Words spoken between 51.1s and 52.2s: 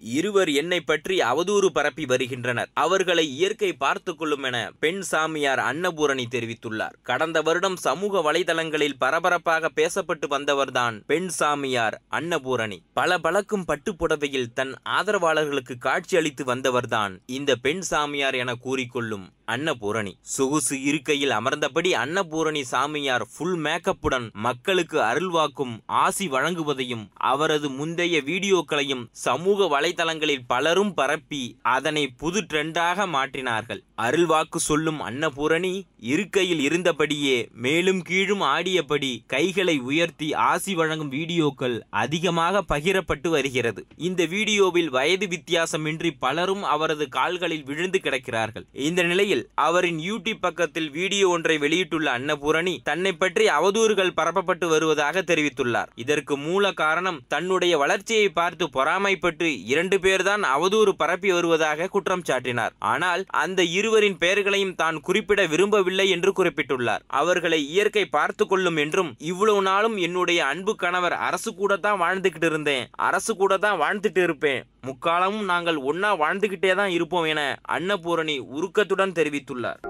ஒன்றை வெளியிட்டுள்ள